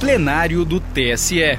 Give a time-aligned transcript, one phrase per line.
[0.00, 1.58] Plenário do TSE.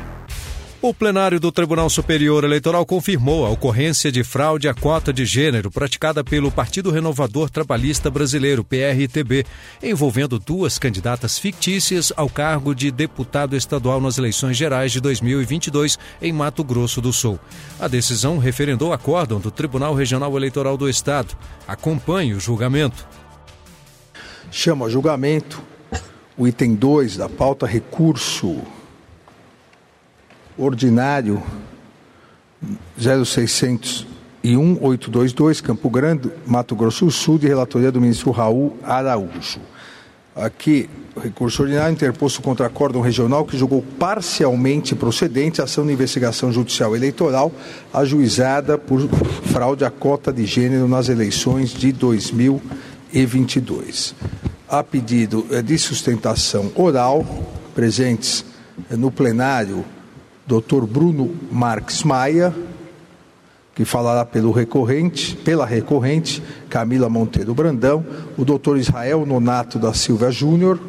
[0.81, 5.71] O plenário do Tribunal Superior Eleitoral confirmou a ocorrência de fraude à cota de gênero
[5.71, 9.45] praticada pelo Partido Renovador Trabalhista Brasileiro, PRTB,
[9.81, 16.31] envolvendo duas candidatas fictícias ao cargo de deputado estadual nas eleições gerais de 2022 em
[16.31, 17.39] Mato Grosso do Sul.
[17.79, 21.35] A decisão referendou acórdão do Tribunal Regional Eleitoral do Estado.
[21.67, 23.07] Acompanhe o julgamento.
[24.51, 25.74] Chama a julgamento
[26.37, 28.57] o item 2 da pauta recurso
[30.57, 31.41] ordinário
[32.97, 39.61] 0601 822 Campo Grande, Mato Grosso do Sul, de relatoria do ministro Raul Araújo.
[40.35, 40.89] Aqui,
[41.21, 46.93] recurso ordinário interposto contra acórdão regional que julgou parcialmente procedente a ação de investigação judicial
[46.93, 47.53] eleitoral
[47.93, 48.99] ajuizada por
[49.43, 54.13] fraude à cota de gênero nas eleições de 2022.
[54.67, 57.25] A pedido eh, de sustentação oral,
[57.75, 58.43] presentes
[58.89, 59.85] eh, no plenário
[60.47, 60.85] Dr.
[60.87, 62.53] Bruno Marques Maia,
[63.75, 68.05] que falará pelo recorrente, pela recorrente, Camila Monteiro Brandão,
[68.37, 68.77] o Dr.
[68.77, 70.79] Israel Nonato da Silva Júnior,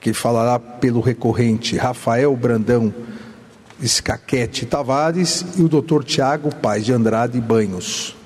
[0.00, 2.92] que falará pelo recorrente Rafael Brandão
[3.80, 6.02] Escaquete Tavares, e o Dr.
[6.02, 8.16] Tiago Paz de Andrade Banhos,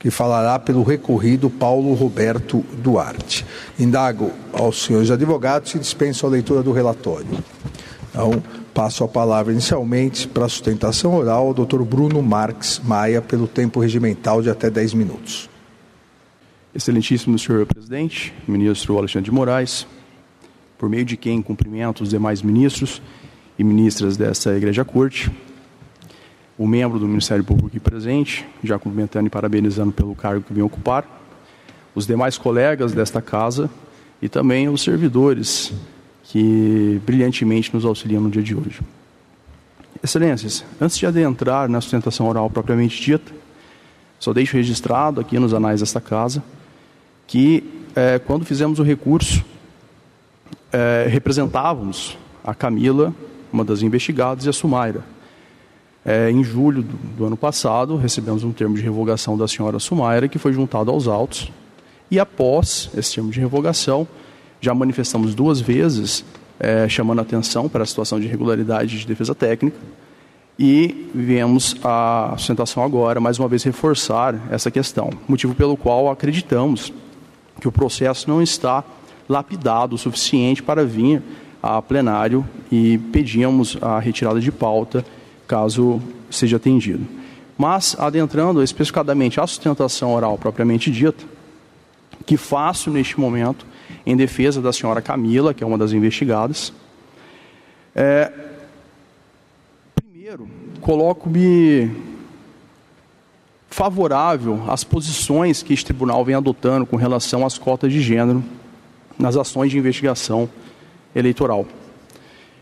[0.00, 3.44] que falará pelo recorrido Paulo Roberto Duarte.
[3.78, 7.28] Indago aos senhores advogados e dispenso a leitura do relatório.
[8.08, 8.42] Então,
[8.72, 11.82] passo a palavra inicialmente para a sustentação oral ao Dr.
[11.82, 15.50] Bruno Marques Maia, pelo tempo regimental de até 10 minutos.
[16.74, 19.86] Excelentíssimo senhor presidente, ministro Alexandre de Moraes,
[20.78, 23.02] por meio de quem cumprimento os demais ministros
[23.58, 25.30] e ministras dessa Igreja Corte,
[26.60, 30.62] o membro do Ministério Público aqui presente, já cumprimentando e parabenizando pelo cargo que vem
[30.62, 31.06] ocupar,
[31.94, 33.70] os demais colegas desta casa
[34.20, 35.72] e também os servidores
[36.24, 38.82] que brilhantemente nos auxiliam no dia de hoje.
[40.04, 43.32] Excelências, antes de adentrar na sustentação oral propriamente dita,
[44.18, 46.42] só deixo registrado aqui nos anais desta casa
[47.26, 47.64] que,
[47.96, 49.42] é, quando fizemos o recurso,
[50.70, 53.14] é, representávamos a Camila,
[53.50, 55.02] uma das investigadas, e a Sumaira.
[56.04, 60.28] É, em julho do, do, ano passado, recebemos um termo de revogação da senhora Sumaira,
[60.28, 61.52] que foi juntado aos autos,
[62.10, 64.08] e após esse termo de revogação,
[64.60, 66.24] já manifestamos duas vezes,
[66.58, 69.76] é, chamando atenção para a situação de irregularidade de defesa técnica.
[70.58, 75.10] E viemos a sustentação agora, mais uma vez, reforçar essa questão.
[75.26, 76.92] Motivo pelo qual acreditamos
[77.60, 78.84] que o processo não está
[79.28, 81.22] lapidado o suficiente para vir
[81.62, 85.04] a plenário e pedimos a retirada de pauta
[85.50, 86.00] caso
[86.30, 87.04] seja atendido.
[87.58, 91.24] Mas, adentrando especificadamente a sustentação oral propriamente dita,
[92.24, 93.66] que faço neste momento
[94.06, 96.72] em defesa da senhora Camila, que é uma das investigadas.
[97.96, 98.32] É,
[99.96, 100.48] primeiro,
[100.80, 101.90] coloco-me
[103.68, 108.42] favorável às posições que este tribunal vem adotando com relação às cotas de gênero
[109.18, 110.48] nas ações de investigação
[111.12, 111.66] eleitoral.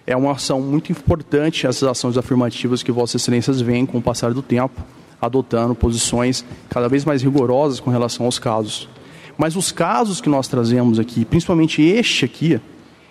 [0.08, 4.32] É uma ação muito importante essas ações afirmativas que Vossas Excelências vêm com o passar
[4.32, 4.82] do tempo
[5.20, 8.88] adotando posições cada vez mais rigorosas com relação aos casos.
[9.36, 12.58] Mas os casos que nós trazemos aqui, principalmente este aqui,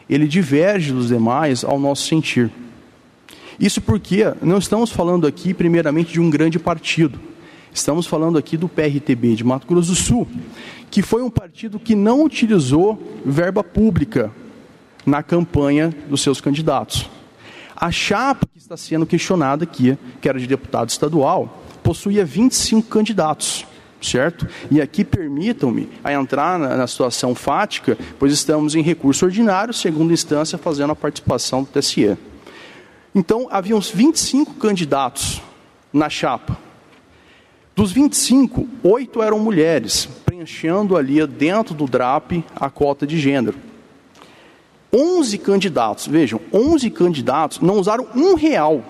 [0.10, 2.50] ele diverge dos demais ao nosso sentir.
[3.60, 7.20] Isso porque não estamos falando aqui, primeiramente, de um grande partido.
[7.72, 10.28] Estamos falando aqui do PRTB de Mato Grosso do Sul,
[10.90, 14.32] que foi um partido que não utilizou verba pública
[15.08, 17.10] na campanha dos seus candidatos.
[17.74, 23.66] A chapa que está sendo questionada aqui, que era de deputado estadual, possuía 25 candidatos
[24.00, 24.48] certo?
[24.70, 30.14] E aqui permitam-me a entrar na, na, situação fática, pois estamos em recurso ordinário, segunda
[30.14, 32.16] instância, fazendo a participação do TSE.
[33.14, 35.42] Então, havia uns 25 candidatos
[35.92, 36.58] na chapa.
[37.76, 43.67] Dos 25, oito eram mulheres, preenchendo ali dentro do DRAP a cota de gênero.
[44.94, 48.84] 11 candidatos, vejam, 11 candidatos não usaram um real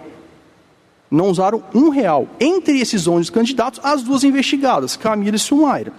[1.10, 2.28] não usaram um real.
[2.40, 5.94] Entre esses 11 candidatos, as duas investigadas, Camila e Sumaira.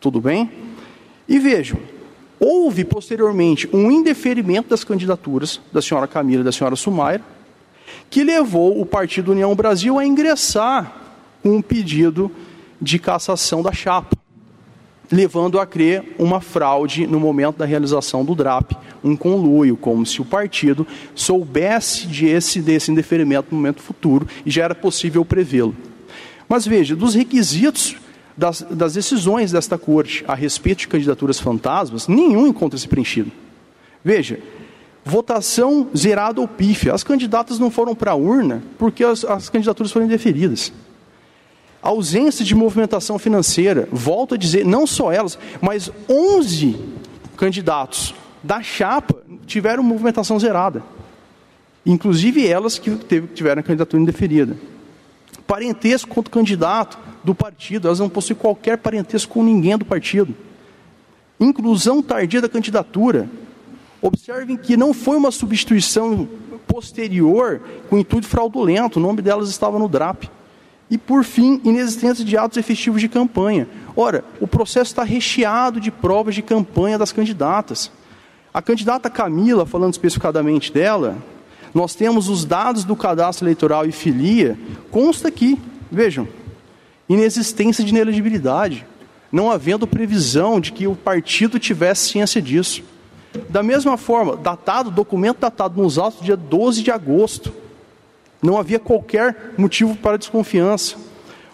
[0.00, 0.50] Tudo bem?
[1.28, 1.78] E vejam,
[2.38, 7.24] houve posteriormente um indeferimento das candidaturas da senhora Camila e da senhora Sumaira,
[8.10, 10.92] que levou o Partido União Brasil a ingressar
[11.42, 12.30] com um pedido
[12.80, 14.16] de cassação da chapa
[15.10, 18.72] levando a crer uma fraude no momento da realização do DRAP,
[19.02, 24.50] um conluio, como se o partido soubesse de esse, desse indeferimento no momento futuro e
[24.50, 25.74] já era possível prevê-lo.
[26.48, 27.96] Mas veja, dos requisitos
[28.36, 33.30] das, das, decisões desta corte a respeito de candidaturas fantasmas, nenhum encontra-se preenchido.
[34.02, 34.38] Veja,
[35.04, 36.94] Votação zerada ou pífia.
[36.94, 40.72] As candidatas não foram para a urna porque as, as candidaturas foram indeferidas.
[41.84, 43.86] Ausência de movimentação financeira.
[43.92, 46.76] Volto a dizer, não só elas, mas 11
[47.36, 50.82] candidatos da chapa tiveram movimentação zerada.
[51.84, 52.90] Inclusive elas que
[53.34, 54.56] tiveram a candidatura indeferida.
[55.46, 60.34] Parentesco contra o candidato do partido, elas não possuem qualquer parentesco com ninguém do partido.
[61.38, 63.28] Inclusão tardia da candidatura.
[64.00, 66.26] Observem que não foi uma substituição
[66.66, 67.60] posterior
[67.90, 70.30] com intuito fraudulento, o nome delas estava no DRAP.
[70.94, 73.66] E, por fim, inexistência de atos efetivos de campanha.
[73.96, 77.90] Ora, o processo está recheado de provas de campanha das candidatas.
[78.52, 81.16] A candidata Camila, falando especificadamente dela,
[81.74, 84.56] nós temos os dados do cadastro eleitoral e filia,
[84.92, 85.58] consta aqui,
[85.90, 86.28] vejam,
[87.08, 88.86] inexistência de inelegibilidade,
[89.32, 92.84] não havendo previsão de que o partido tivesse ciência disso.
[93.48, 97.52] Da mesma forma, datado, documento datado nos autos dia 12 de agosto.
[98.44, 100.96] Não havia qualquer motivo para desconfiança.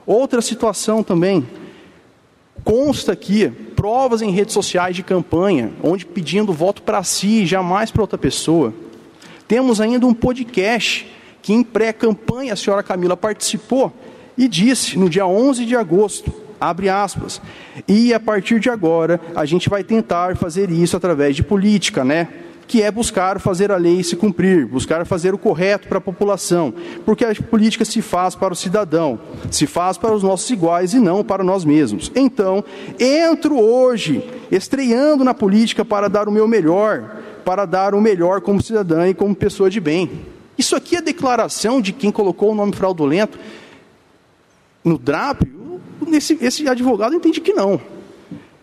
[0.04, 1.46] Outra situação também,
[2.64, 8.02] consta aqui provas em redes sociais de campanha, onde pedindo voto para si, jamais para
[8.02, 8.74] outra pessoa.
[9.46, 11.06] Temos ainda um podcast
[11.40, 13.92] que em pré-campanha a senhora Camila participou
[14.36, 17.40] e disse no dia 11 de agosto Abre aspas.
[17.88, 22.28] E a partir de agora, a gente vai tentar fazer isso através de política, né?
[22.70, 26.72] Que é buscar fazer a lei se cumprir, buscar fazer o correto para a população,
[27.04, 29.18] porque a política se faz para o cidadão,
[29.50, 32.12] se faz para os nossos iguais e não para nós mesmos.
[32.14, 32.62] Então,
[32.96, 38.62] entro hoje, estreando na política para dar o meu melhor, para dar o melhor como
[38.62, 40.08] cidadã e como pessoa de bem.
[40.56, 43.36] Isso aqui é declaração de quem colocou o nome fraudulento
[44.84, 45.42] no DRAP,
[46.12, 47.80] esse, esse advogado entende que não.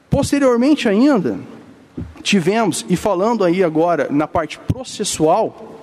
[0.10, 1.38] Posteriormente ainda,
[2.28, 5.76] tivemos, e falando aí agora na parte processual,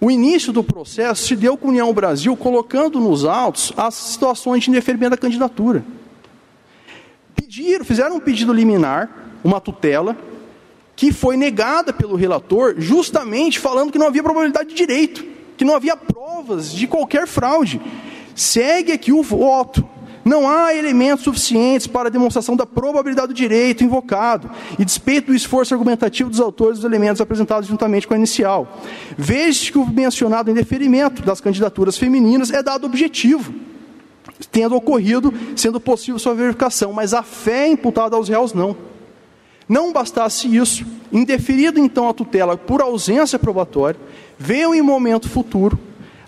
[0.00, 4.62] o início do processo se deu com a União Brasil colocando nos autos as situações
[4.62, 5.84] de indeferimento da candidatura.
[7.34, 9.10] Pediram, fizeram um pedido liminar,
[9.42, 10.16] uma tutela,
[10.94, 15.24] que foi negada pelo relator, justamente falando que não havia probabilidade de direito,
[15.56, 17.80] que não havia provas de qualquer fraude.
[18.34, 19.86] Segue aqui o voto.
[20.24, 25.34] Não há elementos suficientes para a demonstração da probabilidade do direito invocado, e despeito do
[25.34, 28.80] esforço argumentativo dos autores dos elementos apresentados juntamente com a inicial.
[29.16, 33.54] Veja que o mencionado indeferimento das candidaturas femininas é dado objetivo,
[34.52, 38.76] tendo ocorrido, sendo possível sua verificação, mas a fé imputada aos réus não.
[39.66, 43.98] Não bastasse isso, indeferido então a tutela por ausência probatória,
[44.38, 45.78] veio em momento futuro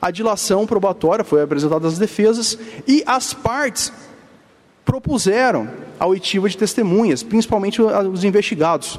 [0.03, 2.59] a dilação probatória foi apresentada às defesas
[2.89, 3.93] e as partes
[4.85, 8.99] propuseram a oitiva de testemunhas, principalmente os investigados.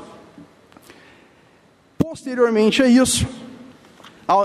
[1.97, 3.27] Posteriormente a isso,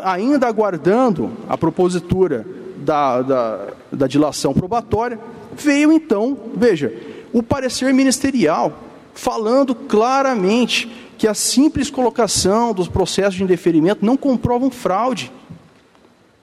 [0.02, 2.44] ainda aguardando a propositura
[2.78, 5.19] da, da, da dilação probatória,
[5.55, 6.93] veio então, veja,
[7.32, 8.76] o parecer ministerial
[9.14, 15.31] falando claramente que a simples colocação dos processos de indeferimento não comprovam fraude.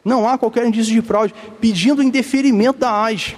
[0.06, 3.36] Não há qualquer indício de fraude, pedindo indeferimento da AGE.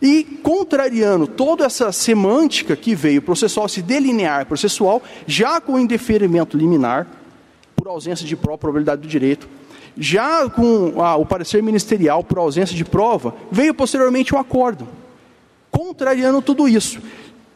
[0.00, 6.56] E contrariando toda essa semântica que veio processual, se delinear processual, já com o indeferimento
[6.56, 7.06] liminar,
[7.76, 9.46] por ausência de prova, probabilidade do direito,
[9.96, 14.88] já com ah, o parecer ministerial por ausência de prova, veio posteriormente o um acordo.
[15.70, 17.00] Contrariando tudo isso,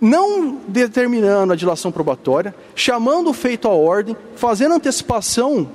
[0.00, 5.68] não determinando a dilação probatória, chamando o feito à ordem, fazendo antecipação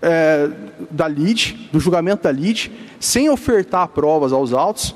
[0.00, 0.50] é,
[0.90, 4.94] da LID, do julgamento da LID, sem ofertar provas aos autos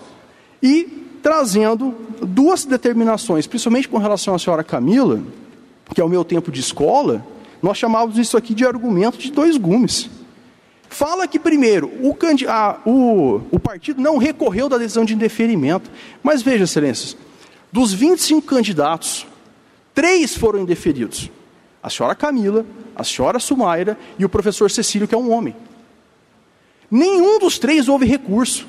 [0.62, 5.22] e trazendo duas determinações, principalmente com relação à senhora Camila,
[5.94, 7.24] que é o meu tempo de escola,
[7.62, 10.08] nós chamávamos isso aqui de argumento de dois gumes.
[10.88, 12.16] Fala que, primeiro, o,
[12.48, 15.90] a, o, o partido não recorreu da decisão de indeferimento.
[16.22, 17.16] Mas veja, excelências,
[17.70, 19.26] dos 25 candidatos,
[19.94, 21.30] três foram indeferidos
[21.82, 25.56] a senhora Camila, a senhora Sumaira e o professor Cecílio, que é um homem.
[26.90, 28.66] Nenhum dos três houve recurso.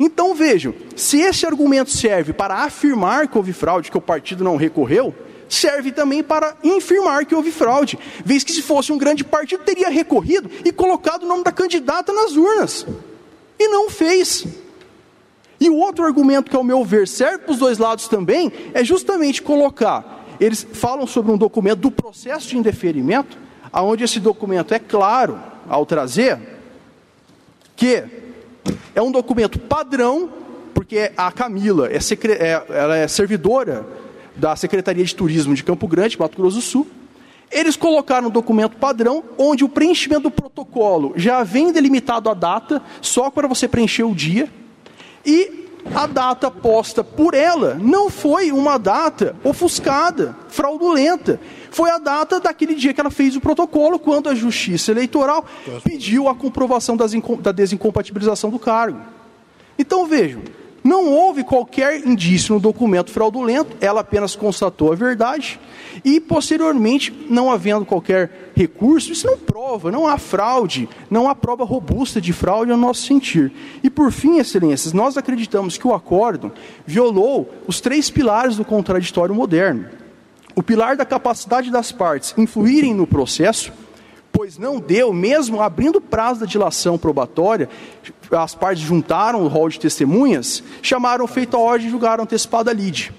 [0.00, 4.56] Então vejam, se esse argumento serve para afirmar que houve fraude, que o partido não
[4.56, 5.14] recorreu,
[5.48, 9.88] serve também para infirmar que houve fraude, vez que se fosse um grande partido teria
[9.88, 12.86] recorrido e colocado o nome da candidata nas urnas.
[13.58, 14.46] E não fez.
[15.60, 18.84] E o outro argumento que, ao meu ver, serve para os dois lados também, é
[18.84, 23.38] justamente colocar eles falam sobre um documento do processo de indeferimento,
[23.72, 26.38] aonde esse documento é claro ao trazer
[27.76, 28.02] que
[28.94, 30.30] é um documento padrão,
[30.74, 33.86] porque a Camila é, é, ela é servidora
[34.34, 36.86] da Secretaria de Turismo de Campo Grande, Mato Grosso do Sul,
[37.50, 42.82] Eles colocaram um documento padrão onde o preenchimento do protocolo já vem delimitado a data,
[43.00, 44.50] só para você preencher o dia,
[45.24, 51.40] e a data posta por ela não foi uma data ofuscada, fraudulenta.
[51.70, 55.44] Foi a data daquele dia que ela fez o protocolo, quando a Justiça Eleitoral
[55.84, 59.00] pediu a comprovação da desincompatibilização do cargo.
[59.78, 60.42] Então vejam,
[60.88, 65.60] não houve qualquer indício no documento fraudulento, ela apenas constatou a verdade
[66.02, 71.62] e, posteriormente, não havendo qualquer recurso, isso não prova, não há fraude, não há prova
[71.62, 73.52] robusta de fraude ao nosso sentir.
[73.84, 76.50] E, por fim, excelências, nós acreditamos que o acórdão
[76.86, 79.90] violou os três pilares do contraditório moderno.
[80.54, 83.70] O pilar da capacidade das partes influírem no processo,
[84.38, 87.68] pois não deu, mesmo abrindo prazo da dilação probatória,
[88.30, 92.72] as partes juntaram o rol de testemunhas, chamaram feito a ordem e julgaram antecipada a
[92.72, 93.12] lide.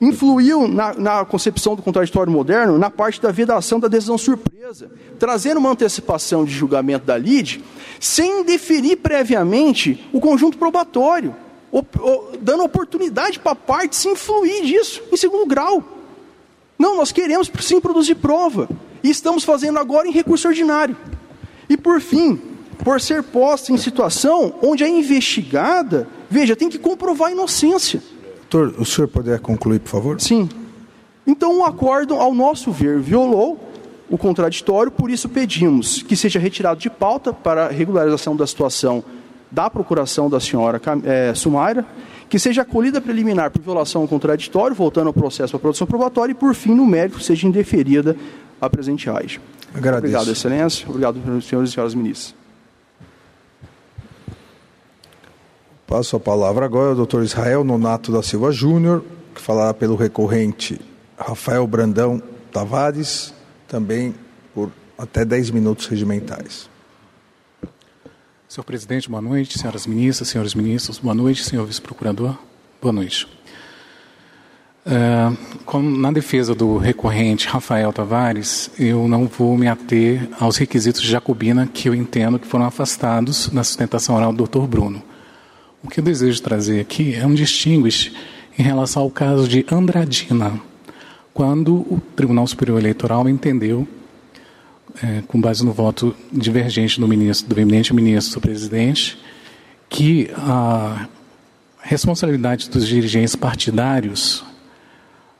[0.00, 5.58] Influiu na, na, concepção do contraditório moderno na parte da vedação da decisão surpresa, trazendo
[5.58, 7.64] uma antecipação de julgamento da lide,
[7.98, 11.34] sem deferir previamente o conjunto probatório,
[11.72, 15.95] op, op, dando oportunidade para a parte se influir disso em segundo grau.
[16.78, 18.68] Não, nós queremos sim produzir prova.
[19.02, 20.96] E estamos fazendo agora em recurso ordinário.
[21.68, 22.40] E por fim,
[22.82, 28.02] por ser posta em situação onde a investigada, veja, tem que comprovar a inocência.
[28.50, 30.20] Doutor, o senhor poderia concluir, por favor?
[30.20, 30.48] Sim.
[31.26, 33.58] Então o acórdão, ao nosso ver, violou
[34.08, 39.02] o contraditório, por isso pedimos que seja retirado de pauta para regularização da situação
[39.50, 41.84] da procuração da senhora é, Sumaira,
[42.28, 46.34] que seja acolhida preliminar por violação ao contraditório, voltando ao processo para produção probatória, e
[46.34, 48.16] por fim, no mérito, seja indeferida
[48.60, 49.40] a presente AIJ.
[49.74, 50.14] Agradeço.
[50.14, 50.88] Obrigado, Excelência.
[50.88, 52.34] Obrigado, senhores e senhoras ministras.
[55.86, 59.04] Passo a palavra agora ao doutor Israel Nonato da Silva Júnior,
[59.34, 60.80] que falará pelo recorrente
[61.16, 63.32] Rafael Brandão Tavares,
[63.68, 64.14] também
[64.52, 66.68] por até 10 minutos regimentais.
[68.48, 69.58] Senhor presidente, boa noite.
[69.58, 71.42] Senhoras ministras, senhores ministros, boa noite.
[71.42, 72.36] Senhor vice-procurador,
[72.80, 73.26] boa noite.
[74.86, 81.10] Uh, na defesa do recorrente Rafael Tavares, eu não vou me ater aos requisitos de
[81.10, 84.60] Jacobina que eu entendo que foram afastados na sustentação oral do Dr.
[84.68, 85.02] Bruno.
[85.82, 88.12] O que eu desejo trazer aqui é um distinguish
[88.56, 90.52] em relação ao caso de Andradina,
[91.34, 93.88] quando o Tribunal Superior Eleitoral entendeu,
[95.02, 99.18] é, com base no voto divergente do ministro, do eminente ministro presidente,
[99.88, 101.08] que a
[101.80, 104.44] responsabilidade dos dirigentes partidários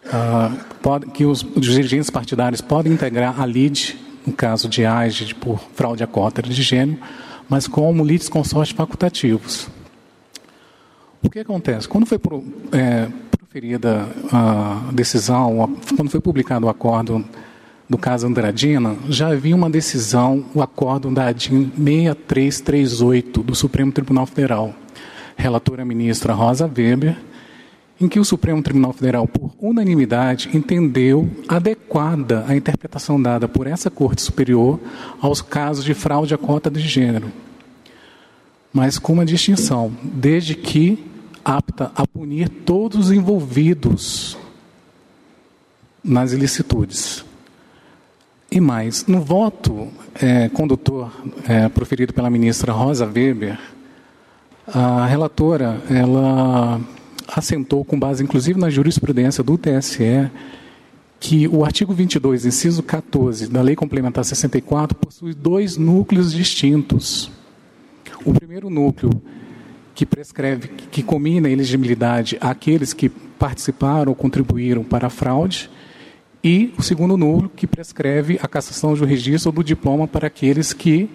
[0.06, 5.34] uh, pode, que os, os, dirigentes partidários podem integrar a LID, no caso de AGE
[5.34, 6.98] por fraude a cota de gênero,
[7.48, 9.68] mas como LIDs consórcios facultativos.
[11.22, 11.88] O que acontece?
[11.88, 17.24] Quando foi pro, é, proferida a decisão, quando foi publicado o acordo
[17.88, 24.26] do caso Andradina, já havia uma decisão, o acordo da ADIM 6338 do Supremo Tribunal
[24.26, 24.74] Federal.
[25.36, 27.16] Relatora ministra Rosa Weber,
[28.00, 33.90] em que o Supremo Tribunal Federal, por unanimidade, entendeu adequada a interpretação dada por essa
[33.90, 34.80] Corte Superior
[35.20, 37.30] aos casos de fraude à cota de gênero.
[38.72, 41.02] Mas com uma distinção, desde que
[41.44, 44.36] apta a punir todos os envolvidos
[46.02, 47.25] nas ilicitudes.
[48.56, 51.12] E mais, no voto é, condutor
[51.46, 53.58] é, proferido pela ministra Rosa Weber,
[54.66, 56.80] a relatora ela
[57.28, 60.30] assentou, com base inclusive na jurisprudência do TSE,
[61.20, 67.30] que o artigo 22, inciso 14 da Lei Complementar 64 possui dois núcleos distintos.
[68.24, 69.10] O primeiro núcleo
[69.94, 75.68] que prescreve, que comina a elegibilidade àqueles que participaram ou contribuíram para a fraude,
[76.46, 80.72] e o segundo núcleo, que prescreve a cassação do registro ou do diploma para aqueles
[80.72, 81.10] que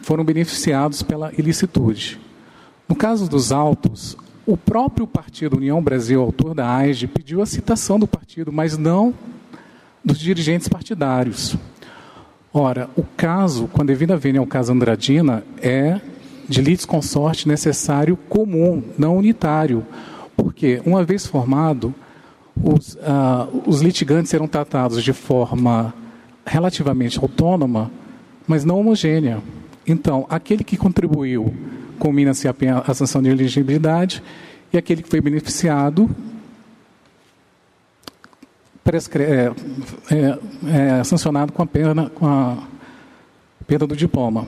[0.00, 2.18] foram beneficiados pela ilicitude.
[2.88, 7.98] No caso dos autos, o próprio partido União Brasil, autor da AIGE, pediu a citação
[7.98, 9.12] do partido, mas não
[10.02, 11.54] dos dirigentes partidários.
[12.54, 16.00] Ora, o caso, com a devida vênia ao caso Andradina, é
[16.48, 19.86] de litisconsorte necessário comum, não unitário,
[20.34, 21.94] porque, uma vez formado,
[22.60, 25.94] os, uh, os litigantes serão tratados de forma
[26.44, 27.90] relativamente autônoma,
[28.46, 29.40] mas não homogênea.
[29.86, 31.54] Então, aquele que contribuiu
[31.98, 32.54] combina-se a,
[32.86, 34.22] a sanção de elegibilidade
[34.72, 36.10] e aquele que foi beneficiado
[39.20, 39.52] é,
[40.10, 40.38] é,
[40.98, 42.58] é, sancionado com a pena com a
[43.66, 44.46] perda do diploma.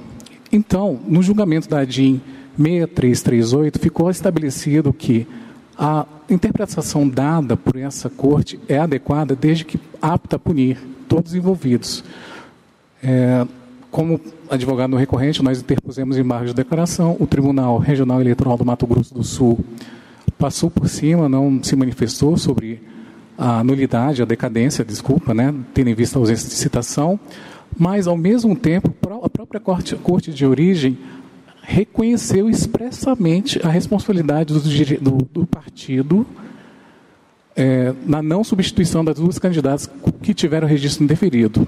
[0.51, 2.21] Então, no julgamento da DIN
[2.59, 5.27] 6338 ficou estabelecido que
[5.79, 10.79] a interpretação dada por essa corte é adequada desde que apta a punir
[11.09, 12.05] todos envolvidos.
[13.03, 13.47] É,
[13.91, 17.17] como advogado recorrente, nós interpusemos embargo de declaração.
[17.21, 19.59] O Tribunal Regional Eleitoral do Mato Grosso do Sul
[20.39, 22.83] passou por cima, não se manifestou sobre
[23.37, 27.19] a nulidade, a decadência, desculpa, né, tendo em vista a ausência de citação,
[27.77, 30.97] mas, ao mesmo tempo, a própria Corte, corte de Origem
[31.67, 34.61] reconheceu expressamente a responsabilidade do,
[35.01, 36.27] do, do partido
[37.57, 39.89] é, na não substituição das duas candidatas
[40.23, 41.67] que tiveram registro indeferido.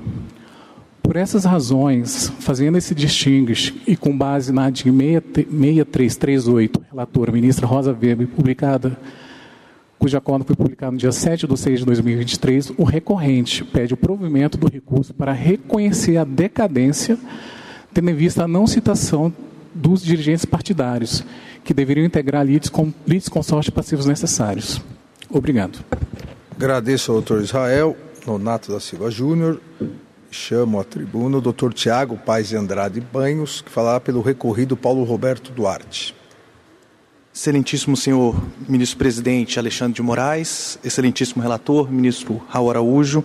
[1.03, 7.93] Por essas razões, fazendo esse distinguish e com base na DIN 6338, relatora ministra Rosa
[7.93, 8.99] Weber, publicada,
[9.99, 13.97] cujo acordo foi publicado no dia 7 de 6 de 2023, o recorrente pede o
[13.97, 17.17] provimento do recurso para reconhecer a decadência,
[17.95, 19.33] tendo em vista a não citação
[19.77, 21.25] dos dirigentes partidários,
[21.65, 24.81] que deveriam integrar lides, com, lides consórcios passivos necessários.
[25.31, 25.79] Obrigado.
[26.55, 29.61] Agradeço ao doutor Israel Nonato da Silva Júnior
[30.37, 35.03] chamo à tribuna o doutor Tiago Paz de Andrade Banhos, que falará pelo recorrido Paulo
[35.05, 36.15] Roberto Duarte.
[37.35, 38.35] Excelentíssimo senhor
[38.69, 43.25] ministro-presidente Alexandre de Moraes, excelentíssimo relator, ministro Raul Araújo,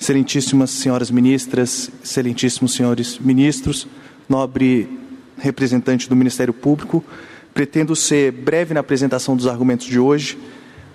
[0.00, 3.86] excelentíssimas senhoras ministras, excelentíssimos senhores ministros,
[4.28, 4.88] nobre
[5.38, 7.04] representante do Ministério Público,
[7.52, 10.38] pretendo ser breve na apresentação dos argumentos de hoje.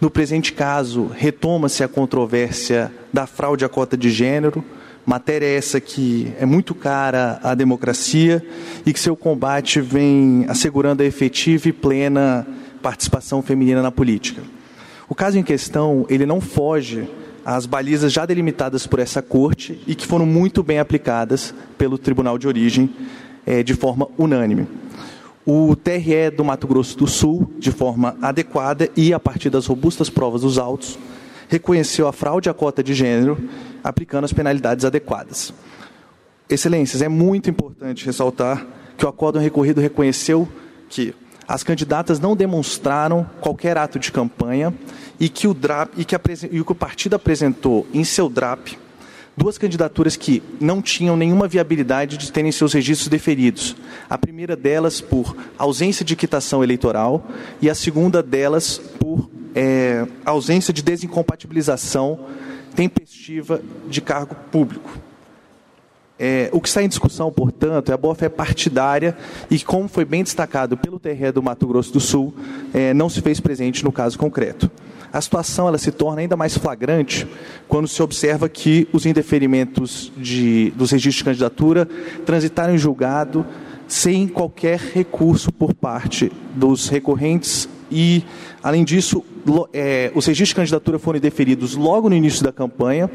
[0.02, 4.64] No presente caso, retoma-se a controvérsia da fraude à cota de gênero,
[5.06, 8.46] Matéria essa que é muito cara à democracia
[8.86, 12.46] e que seu combate vem assegurando a efetiva e plena
[12.80, 14.42] participação feminina na política.
[15.08, 17.10] O caso em questão, ele não foge
[17.44, 22.38] às balizas já delimitadas por essa corte e que foram muito bem aplicadas pelo Tribunal
[22.38, 22.94] de Origem
[23.50, 24.68] é, de forma unânime.
[25.44, 30.08] O TRE do Mato Grosso do Sul, de forma adequada e a partir das robustas
[30.08, 31.00] provas dos autos,
[31.48, 33.50] reconheceu a fraude à cota de gênero,
[33.84, 35.52] aplicando as penalidades adequadas.
[36.48, 40.48] Excelências, é muito importante ressaltar que o acórdão recorrido reconheceu
[40.88, 41.16] que
[41.48, 44.72] as candidatas não demonstraram qualquer ato de campanha
[45.20, 48.78] e que o, DRAP, e que, e que o partido apresentou em seu DRAP
[49.40, 53.74] duas candidaturas que não tinham nenhuma viabilidade de terem seus registros deferidos.
[54.10, 57.26] A primeira delas por ausência de quitação eleitoral
[57.62, 62.20] e a segunda delas por é, ausência de desincompatibilização
[62.76, 64.92] tempestiva de cargo público.
[66.20, 69.18] É, o que está em discussão, portanto, é a boa-fé partidária
[69.50, 72.36] e, como foi bem destacado pelo TRE do Mato Grosso do Sul,
[72.74, 74.70] é, não se fez presente no caso concreto.
[75.12, 77.28] A situação ela se torna ainda mais flagrante
[77.68, 81.88] quando se observa que os indeferimentos de, dos registros de candidatura
[82.26, 83.46] transitaram em julgado
[83.88, 88.24] sem qualquer recurso por parte dos recorrentes e,
[88.62, 89.24] além disso,
[89.74, 93.10] é, os registros de candidatura foram deferidos logo no início da campanha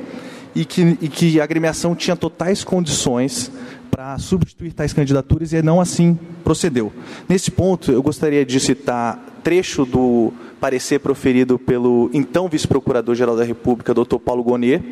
[0.54, 3.52] e que, e que a agremiação tinha totais condições
[3.90, 6.92] para substituir tais candidaturas e não assim procedeu.
[7.28, 10.32] Nesse ponto, eu gostaria de citar trecho do
[10.64, 14.82] parecer proferido pelo então vice-procurador-geral da República, doutor Paulo Gonier,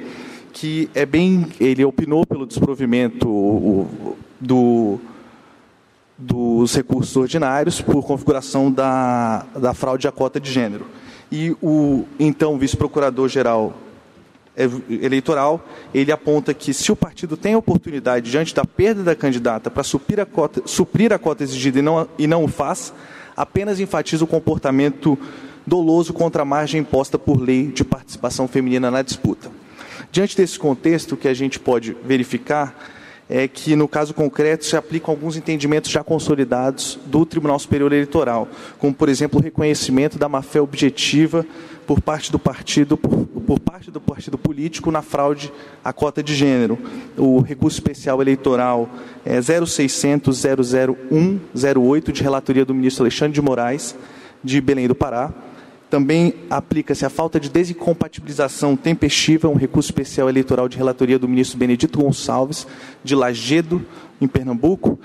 [0.52, 3.86] que é bem, ele opinou pelo desprovimento
[4.38, 5.00] do
[6.18, 10.84] dos recursos ordinários por configuração da, da fraude à cota de gênero.
[11.32, 13.72] E o então vice-procurador-geral
[14.90, 19.70] eleitoral, ele aponta que se o partido tem a oportunidade, diante da perda da candidata,
[19.70, 22.92] para suprir a cota, suprir a cota exigida e não, e não o faz,
[23.34, 25.18] apenas enfatiza o comportamento
[25.66, 29.50] doloso contra a margem imposta por lei de participação feminina na disputa.
[30.10, 32.76] Diante desse contexto, que a gente pode verificar
[33.34, 38.46] é que, no caso concreto, se aplicam alguns entendimentos já consolidados do Tribunal Superior Eleitoral,
[38.78, 41.46] como, por exemplo, o reconhecimento da má-fé objetiva
[41.86, 45.50] por parte do partido, por, por, parte do partido político na fraude
[45.82, 46.78] à cota de gênero.
[47.16, 48.90] O recurso especial eleitoral
[49.24, 50.42] é 0600
[51.54, 53.96] 00108 de relatoria do ministro Alexandre de Moraes,
[54.44, 55.32] de Belém do Pará,
[55.92, 61.58] também aplica-se a falta de desincompatibilização tempestiva, um recurso especial eleitoral de relatoria do ministro
[61.58, 62.66] Benedito Gonçalves,
[63.04, 63.84] de Lagedo,
[64.18, 64.98] em Pernambuco,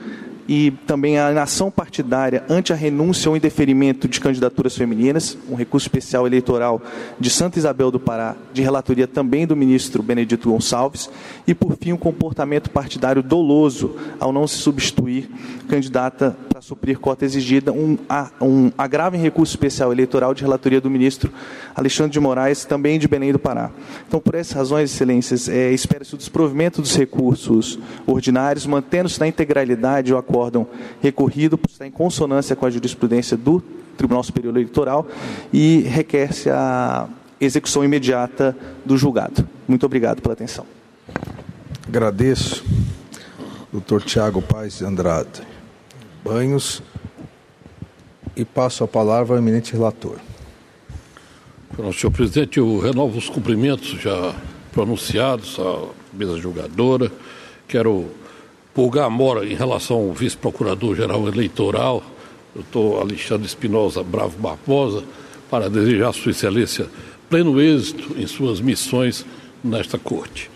[0.47, 5.85] e também a inação partidária ante a renúncia ou indeferimento de candidaturas femininas, um recurso
[5.85, 6.81] especial eleitoral
[7.19, 11.09] de Santa Isabel do Pará, de relatoria também do ministro Benedito Gonçalves,
[11.45, 15.29] e por fim o comportamento partidário doloso ao não se substituir
[15.67, 17.97] candidata para suprir cota exigida, um,
[18.41, 21.31] um agravo em recurso especial eleitoral de relatoria do ministro
[21.75, 23.69] Alexandre de Moraes, também de Belém do Pará.
[24.07, 30.13] Então, por essas razões, excelências, é, espera-se o desprovimento dos recursos ordinários, mantendo-se na integralidade
[30.13, 30.36] o acordo
[31.01, 33.61] recorrido por estar em consonância com a jurisprudência do
[33.97, 35.07] Tribunal Superior Eleitoral
[35.51, 37.07] e requer-se a
[37.39, 39.47] execução imediata do julgado.
[39.67, 40.65] Muito obrigado pela atenção.
[41.87, 42.65] Agradeço,
[43.71, 45.41] doutor Tiago Paz de Andrade
[46.23, 46.81] Banhos,
[48.35, 50.17] e passo a palavra ao eminente relator.
[51.93, 54.35] Senhor presidente, eu renovo os cumprimentos já
[54.71, 57.11] pronunciados à mesa julgadora.
[57.67, 58.11] Quero
[58.77, 62.03] pulgar mora em relação ao vice-procurador-geral eleitoral,
[62.53, 65.03] doutor Alexandre Espinosa Bravo Barbosa,
[65.49, 66.85] para desejar a Sua Excelência
[67.27, 69.25] pleno êxito em suas missões
[69.63, 70.51] nesta corte.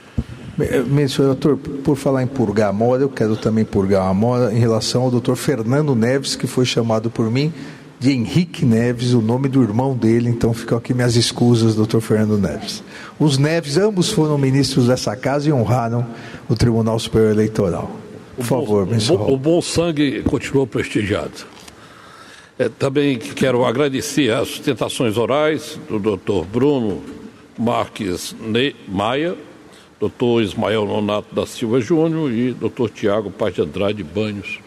[0.85, 4.53] Meu senhor doutor, por falar em purgar a mora, eu quero também purgar a mora
[4.53, 7.51] em relação ao doutor Fernando Neves, que foi chamado por mim
[7.99, 12.37] de Henrique Neves, o nome do irmão dele, então ficam aqui minhas escusas, doutor Fernando
[12.37, 12.83] Neves.
[13.19, 16.05] Os Neves, ambos foram ministros dessa casa e honraram
[16.47, 18.00] o Tribunal Superior Eleitoral.
[18.41, 21.45] Por o favor, bom, o, bom, o bom sangue continuou prestigiado.
[22.57, 27.03] É, também quero agradecer as sustentações orais do doutor Bruno
[27.57, 28.35] Marques
[28.87, 29.35] Maia,
[29.99, 34.59] doutor Ismael Nonato da Silva Júnior e doutor Tiago Paz de Andrade Banhos.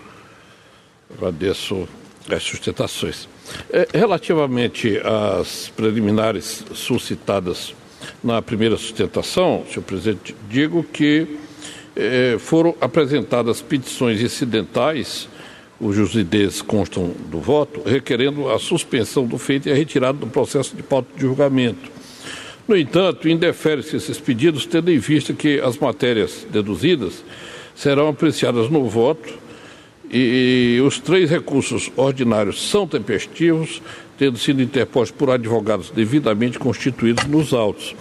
[1.16, 1.88] Agradeço
[2.30, 3.28] as sustentações.
[3.70, 7.74] É, relativamente às preliminares suscitadas
[8.22, 11.38] na primeira sustentação, senhor presidente, digo que
[11.96, 15.28] é, foram apresentadas petições incidentais,
[15.78, 20.74] cujos IDs constam do voto, requerendo a suspensão do feito e a retirada do processo
[20.74, 21.92] de pauta de julgamento.
[22.66, 27.22] No entanto, indefere-se esses pedidos, tendo em vista que as matérias deduzidas
[27.74, 29.44] serão apreciadas no voto
[30.10, 33.82] e os três recursos ordinários são tempestivos,
[34.18, 37.94] tendo sido interpostos por advogados devidamente constituídos nos autos.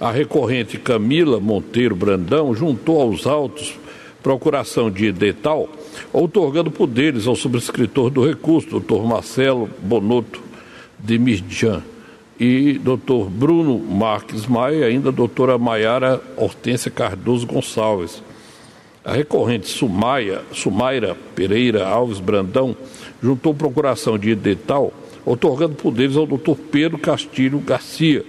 [0.00, 3.78] A recorrente Camila Monteiro Brandão juntou aos autos
[4.22, 5.68] procuração de detal,
[6.12, 10.42] outorgando poderes ao subscritor do recurso, doutor Marcelo Bonotto
[10.98, 11.82] de Mirjan,
[12.38, 18.22] e doutor Bruno Marques Maia e ainda doutora Maiara Hortência Cardoso Gonçalves
[19.02, 22.76] a recorrente Sumaia, Sumaira Pereira Alves Brandão
[23.22, 24.92] juntou procuração de detal,
[25.30, 28.24] otorgando poderes ao doutor Pedro Castilho Garcia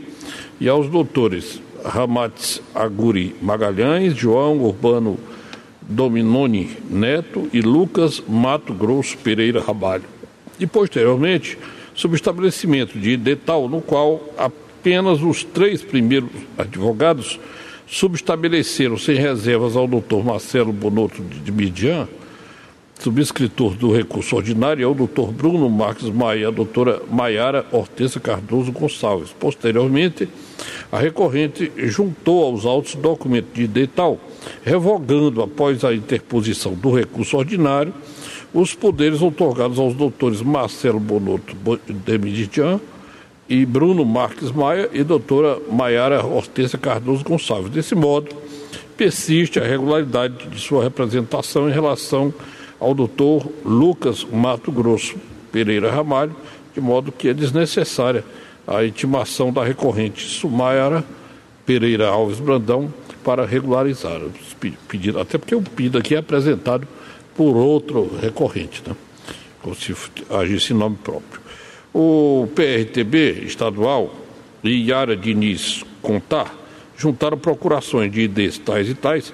[0.60, 5.18] e aos doutores Ramats Aguri Magalhães, João Urbano
[5.82, 10.04] Dominoni Neto e Lucas Mato Grosso Pereira Rabalho.
[10.60, 11.58] E, posteriormente,
[11.96, 17.40] subestabelecimento de detal, no qual apenas os três primeiros advogados
[17.88, 22.08] subestabeleceram sem reservas ao doutor Marcelo Bonotto de Midian,
[23.02, 28.72] subscritor do recurso ordinário, e ao doutor Bruno Marques Maia a doutora Maiara Hortência Cardoso
[28.72, 29.34] Gonçalves.
[29.40, 30.30] Posteriormente,
[30.92, 34.20] a recorrente juntou aos autos documento de detal,
[34.64, 37.92] revogando, após a interposição do recurso ordinário,
[38.54, 41.56] os poderes otorgados aos doutores Marcelo Bonotto
[41.88, 42.80] de Midian
[43.50, 47.72] e Bruno Marques Maia e doutora Maiara Hortência Cardoso Gonçalves.
[47.72, 48.30] Desse modo,
[48.96, 52.32] persiste a regularidade de sua representação em relação
[52.82, 55.16] ao doutor Lucas Mato Grosso
[55.52, 56.36] Pereira Ramalho,
[56.74, 58.26] de modo que é desnecessária
[58.68, 61.06] a intimação da recorrente Sumaira
[61.64, 62.92] Pereira Alves Brandão
[63.24, 64.32] para regularizar o
[64.88, 66.88] pedido, até porque o pedido aqui é apresentado
[67.36, 68.96] por outro recorrente, né?
[69.62, 69.96] como se
[70.30, 71.40] agisse em nome próprio.
[71.94, 74.12] O PRTB estadual
[74.64, 76.56] e Yara Diniz Contar
[76.98, 79.34] juntaram procurações de IDs tais e tais,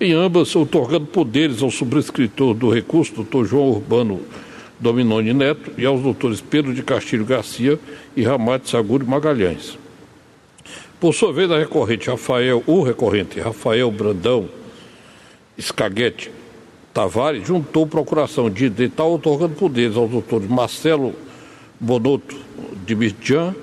[0.00, 4.20] em ambas otorgando poderes ao subscritor do recurso, doutor João Urbano
[4.78, 7.78] Dominoni Neto, e aos doutores Pedro de Castilho Garcia
[8.14, 9.78] e Ramate Saguro Magalhães.
[11.00, 14.48] Por sua vez, a recorrente Rafael, o recorrente Rafael Brandão
[15.56, 16.30] Escaguete
[16.92, 21.14] Tavares juntou procuração de ID tal, otorgando poderes aos doutores Marcelo
[21.78, 22.36] Bonotto
[22.86, 23.54] de Mirjan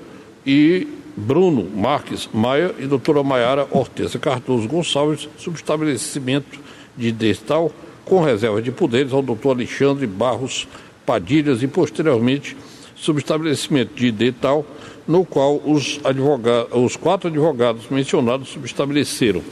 [0.46, 6.58] e Bruno Marques Maia e doutora Maiara Hortência Cardoso Gonçalves, subestabelecimento
[6.96, 7.72] de destal
[8.04, 10.68] com reserva de poderes ao doutor Alexandre Barros
[11.06, 12.56] Padilhas e, posteriormente,
[12.96, 14.64] subestabelecimento de detal
[15.06, 19.42] no qual os, advogados, os quatro advogados mencionados subestabeleceram,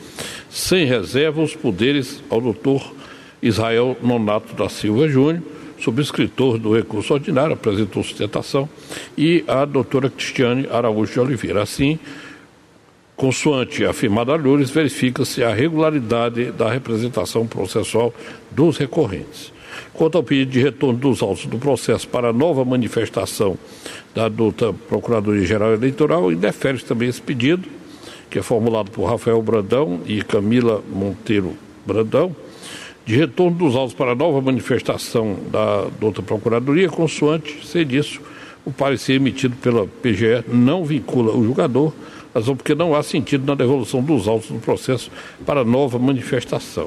[0.49, 2.93] sem reserva, os poderes ao doutor
[3.43, 5.43] Israel Nonato da Silva Júnior,
[5.83, 8.69] subscritor do recurso ordinário, apresentou sustentação,
[9.19, 11.63] e a doutora Cristiane Araújo de Oliveira.
[11.63, 11.99] Assim,
[13.17, 18.15] consoante afirmada a Loures, verifica-se a regularidade da representação processual
[18.51, 19.53] dos recorrentes.
[19.93, 23.59] Quanto ao pedido de retorno dos autos do processo para nova manifestação
[24.15, 27.69] da doutora Procuradoria-Geral Eleitoral, indefere também esse pedido,
[28.31, 32.35] que é formulado por Rafael Brandão e Camila Monteiro Brandão,
[33.05, 38.21] de retorno dos autos para nova manifestação da douta Procuradoria, consoante ser disso,
[38.65, 41.93] o parecer emitido pela PGE não vincula o julgador
[42.35, 45.11] razão porque não há sentido na devolução dos autos do processo
[45.45, 46.87] para nova manifestação.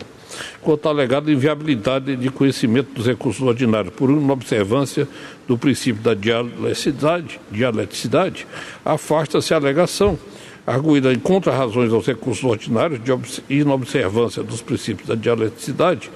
[0.62, 5.08] Quanto à alegada inviabilidade de conhecimento dos recursos ordinários por inobservância
[5.48, 8.46] do princípio da dialeticidade, dialeticidade
[8.84, 10.18] afasta-se a alegação
[10.66, 13.12] arguída em contra-razões aos recursos ordinários de
[13.50, 16.10] inobservância dos princípios da dialeticidade,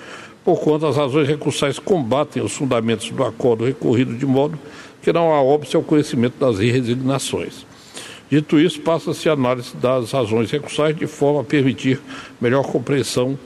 [0.43, 4.57] porquanto as razões recursais combatem os fundamentos do acordo recorrido de modo
[5.01, 7.65] que não há óbice ao conhecimento das resignações.
[8.29, 11.99] Dito isso, passa-se a análise das razões recursais de forma a permitir
[12.39, 13.38] melhor compreensão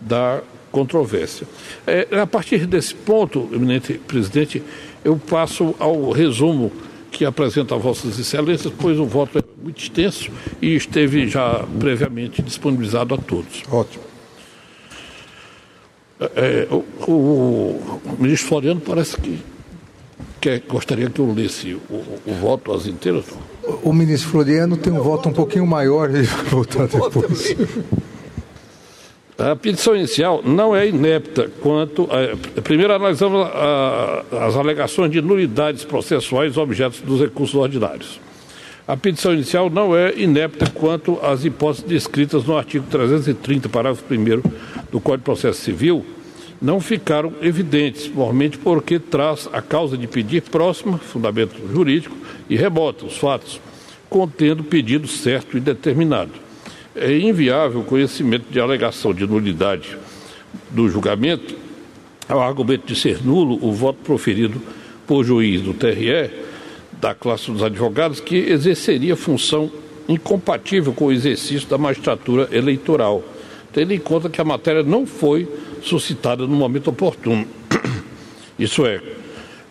[0.00, 0.40] da
[0.72, 1.46] controvérsia.
[1.86, 4.62] É, a partir desse ponto, eminente presidente,
[5.04, 6.72] eu passo ao resumo
[7.12, 12.42] que apresenta a Vossas Excelências, pois o voto é muito extenso e esteve já previamente
[12.42, 13.62] disponibilizado a todos.
[13.70, 14.02] Ótimo.
[16.34, 19.40] É, o, o, o, ministro Floriano parece que
[20.40, 23.24] quer, gostaria que eu lesse o, o voto às inteiras.
[23.82, 27.56] O ministro Floriano tem um voto um pouquinho maior, ele vai voltar depois.
[29.38, 32.06] A petição inicial não é inepta quanto.
[32.10, 38.20] A, primeiro, analisamos a, as alegações de nulidades processuais objetos dos recursos ordinários.
[38.86, 44.42] A petição inicial não é inepta quanto às hipóteses descritas no artigo 330, parágrafo 1
[44.90, 46.04] do Código de Processo Civil,
[46.60, 52.16] não ficaram evidentes, mormente porque traz a causa de pedir próxima, fundamento jurídico,
[52.50, 53.60] e rebota os fatos,
[54.10, 56.51] contendo pedido certo e determinado
[56.94, 59.96] é inviável o conhecimento de alegação de nulidade
[60.70, 61.54] do julgamento
[62.28, 64.60] ao argumento de ser nulo o voto proferido
[65.06, 66.30] por juiz do TRE,
[67.00, 69.70] da classe dos advogados, que exerceria função
[70.08, 73.22] incompatível com o exercício da magistratura eleitoral,
[73.72, 75.48] tendo em conta que a matéria não foi
[75.82, 77.46] suscitada no momento oportuno.
[78.58, 79.00] Isso é,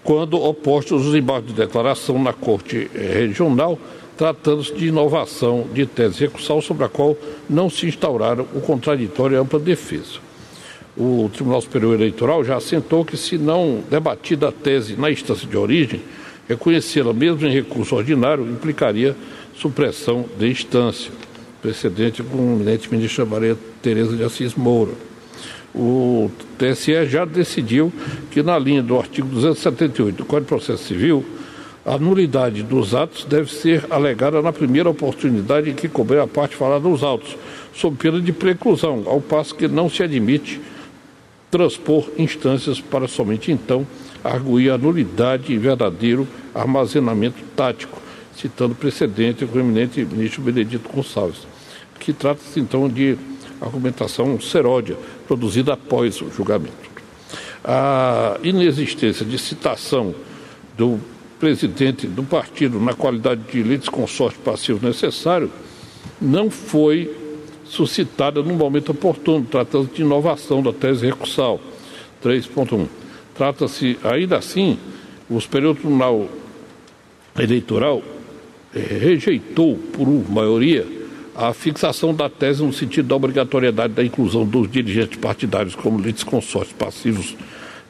[0.04, 3.80] quando opostos os embargos de declaração na Corte Regional
[4.22, 7.18] tratando-se de inovação de tese recursal sobre a qual
[7.50, 10.20] não se instauraram o contraditório e ampla defesa.
[10.96, 15.58] O Tribunal Superior Eleitoral já assentou que, se não debatida a tese na instância de
[15.58, 16.02] origem,
[16.48, 19.16] reconhecê-la mesmo em recurso ordinário implicaria
[19.56, 21.12] supressão de instância,
[21.60, 24.92] precedente com o eminente ministro Maria Tereza de Assis Moura.
[25.74, 26.30] O
[26.60, 27.92] TSE já decidiu
[28.30, 31.26] que, na linha do artigo 278 do Código de Processo Civil,
[31.86, 36.56] a nulidade dos atos deve ser alegada na primeira oportunidade em que couber a parte
[36.56, 37.36] falada nos autos,
[37.74, 40.62] sob pena de preclusão, ao passo que não se admite
[41.50, 43.86] transpor instâncias para somente então
[44.24, 48.00] arguir a nulidade e verdadeiro armazenamento tático,
[48.36, 51.48] citando precedente com o eminente ministro Benedito Gonçalves,
[52.00, 53.18] que trata-se então de
[53.60, 56.92] argumentação seródia, produzida após o julgamento.
[57.64, 60.16] A inexistência de citação
[60.76, 61.00] do
[61.42, 65.52] presidente do partido na qualidade de litisconsórcio passivo necessário,
[66.22, 67.12] não foi
[67.66, 71.60] suscitada no momento oportuno, tratando de inovação da tese recursal.
[72.24, 72.88] 3.1.
[73.34, 74.78] Trata-se, ainda assim,
[75.28, 76.30] o Superior Tribunal
[77.36, 78.04] Eleitoral
[78.76, 80.86] eh, rejeitou, por maioria,
[81.36, 86.78] a fixação da tese no sentido da obrigatoriedade da inclusão dos dirigentes partidários como litisconsórcios
[86.78, 87.36] passivos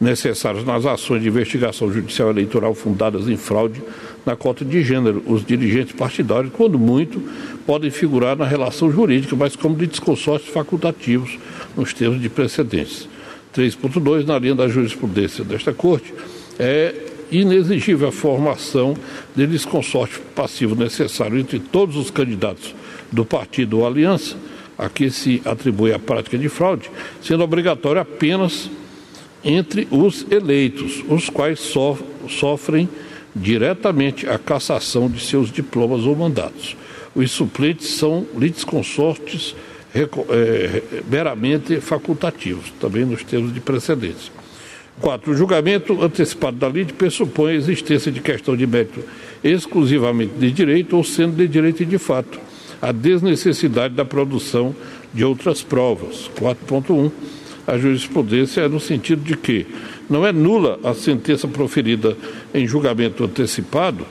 [0.01, 3.81] necessários nas ações de investigação judicial eleitoral fundadas em fraude
[4.25, 5.23] na cota de gênero.
[5.27, 7.21] Os dirigentes partidários, quando muito,
[7.67, 11.37] podem figurar na relação jurídica, mas como de desconsórcios facultativos
[11.77, 13.07] nos termos de precedentes.
[13.55, 16.11] 3.2, na linha da jurisprudência desta Corte,
[16.57, 16.95] é
[17.31, 18.95] inexigível a formação
[19.35, 22.73] de desconsórcio passivo necessário entre todos os candidatos
[23.11, 24.35] do partido ou aliança
[24.77, 26.89] a que se atribui a prática de fraude,
[27.21, 28.69] sendo obrigatório apenas
[29.43, 31.59] entre os eleitos, os quais
[32.27, 32.87] sofrem
[33.35, 36.75] diretamente a cassação de seus diplomas ou mandatos.
[37.15, 39.55] Os suplentes são litisconsortes
[39.93, 44.31] é, meramente facultativos, também nos termos de precedência.
[44.99, 45.31] 4.
[45.31, 49.03] O julgamento antecipado da lide pressupõe a existência de questão de mérito
[49.43, 52.39] exclusivamente de direito ou sendo de direito de fato,
[52.81, 54.75] a desnecessidade da produção
[55.13, 56.29] de outras provas.
[56.39, 57.11] 4.1
[57.65, 59.65] a jurisprudência é no sentido de que
[60.09, 62.17] não é nula a sentença proferida
[62.53, 64.05] em julgamento antecipado,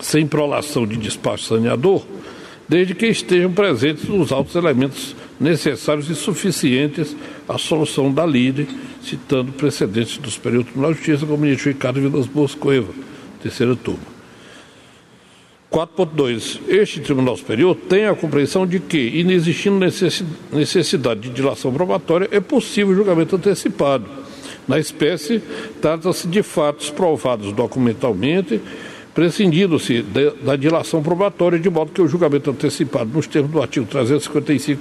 [0.00, 2.04] sem prolação de despacho saneador,
[2.68, 7.16] desde que estejam presentes os altos elementos necessários e suficientes
[7.48, 8.66] à solução da lide,
[9.02, 12.92] citando precedentes do Superior Tribunal de Justiça, como ministro Ricardo Vilas Boas Coeva,
[13.42, 14.13] terceira turma.
[15.74, 16.60] 4.2.
[16.68, 19.84] Este Tribunal Superior tem a compreensão de que, inexistindo
[20.52, 24.04] necessidade de dilação probatória, é possível julgamento antecipado.
[24.68, 25.42] Na espécie,
[25.82, 28.60] trata-se de fatos provados documentalmente,
[29.12, 30.04] prescindindo-se
[30.42, 34.80] da dilação probatória, de modo que o julgamento antecipado nos termos do artigo 355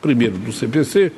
[0.00, 1.10] primeiro do CPC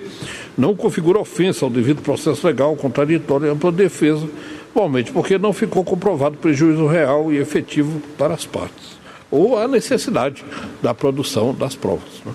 [0.57, 4.27] não configura ofensa ao devido processo legal, contraditório e ampla defesa,
[4.71, 9.00] igualmente porque não ficou comprovado prejuízo real e efetivo para as partes,
[9.31, 10.45] ou a necessidade
[10.83, 12.23] da produção das provas.
[12.25, 12.33] Né?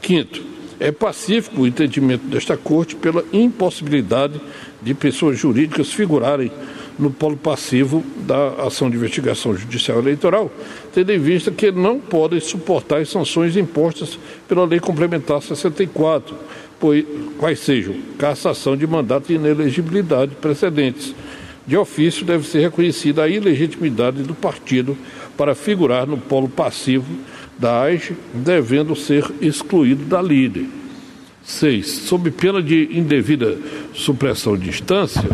[0.00, 0.42] Quinto,
[0.78, 4.40] é pacífico o entendimento desta Corte pela impossibilidade
[4.82, 6.50] de pessoas jurídicas figurarem
[6.98, 10.50] no polo passivo da ação de investigação judicial eleitoral,
[10.94, 16.34] tendo em vista que não podem suportar as sanções impostas pela Lei Complementar 64,
[16.80, 17.04] pois,
[17.38, 21.14] quais sejam cassação de mandato e inelegibilidade precedentes.
[21.66, 24.96] De ofício, deve ser reconhecida a ilegitimidade do partido
[25.36, 27.06] para figurar no polo passivo
[27.58, 30.66] da AIS, devendo ser excluído da líder.
[31.42, 31.86] 6.
[31.86, 33.58] Sob pena de indevida
[33.92, 35.28] supressão de instância,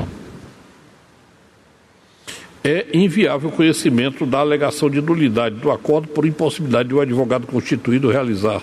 [2.64, 7.01] é inviável o conhecimento da alegação de nulidade do acordo por impossibilidade de o um
[7.01, 8.62] advogado constituído realizar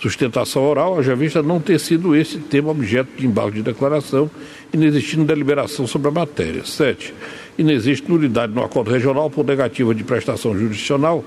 [0.00, 4.30] sustentação oral, haja vista não ter sido esse tema objeto de embargo de declaração,
[4.72, 6.64] inexistindo deliberação sobre a matéria.
[6.64, 7.12] 7.
[7.58, 11.22] Inexiste nulidade no acordo regional por negativa de prestação jurisdicional,